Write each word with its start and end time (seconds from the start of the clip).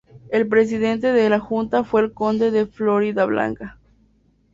El 0.31 0.47
presidente 0.47 1.13
de 1.13 1.29
la 1.29 1.37
Junta 1.39 1.83
fue 1.83 2.01
el 2.01 2.11
conde 2.11 2.49
de 2.49 2.65
Floridablanca. 2.65 3.77